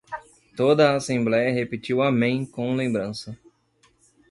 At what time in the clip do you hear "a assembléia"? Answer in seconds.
0.89-1.53